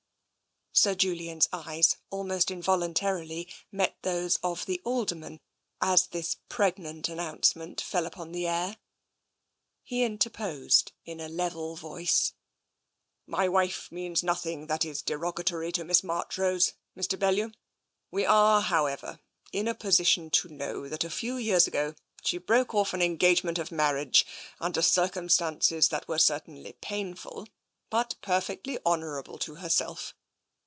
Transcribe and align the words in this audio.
Sir 0.73 0.95
Julian's 0.95 1.49
eyes 1.51 1.97
almost 2.09 2.49
involuntarily 2.49 3.47
met 3.73 4.01
those 4.03 4.37
of 4.37 4.65
the 4.65 4.81
Alderman 4.85 5.41
as 5.81 6.07
this 6.07 6.37
pregnant 6.47 7.09
announcement 7.09 7.81
fell 7.81 8.05
upon 8.05 8.31
the 8.31 8.47
air. 8.47 8.77
He 9.83 10.01
interposed 10.03 10.93
in 11.03 11.19
a 11.19 11.27
level 11.27 11.75
voice:" 11.75 12.33
My 13.27 13.49
wife 13.49 13.91
means 13.91 14.23
nothing 14.23 14.67
that 14.67 14.85
is 14.85 15.01
derogatory 15.01 15.73
to 15.73 15.83
Miss 15.83 16.03
Marchrose, 16.05 16.73
Mr. 16.97 17.19
Bellew. 17.19 17.51
We 18.09 18.25
are, 18.25 18.61
however, 18.61 19.19
in 19.51 19.67
a 19.67 19.75
posi 19.75 20.07
tion 20.07 20.29
to 20.31 20.47
know 20.47 20.87
that 20.87 21.03
a 21.03 21.09
few 21.11 21.35
years 21.35 21.67
ago 21.67 21.95
she 22.23 22.37
broke 22.37 22.73
off 22.73 22.93
an 22.93 23.01
en 23.01 23.17
gagement 23.19 23.59
of 23.59 23.73
marriage 23.73 24.25
under 24.61 24.81
circumstances 24.81 25.89
that 25.89 26.07
were 26.07 26.17
certainly 26.17 26.73
painful, 26.79 27.47
but 27.89 28.15
perfectly 28.21 28.79
honourable 28.85 29.37
to 29.39 29.55
herself. 29.55 30.15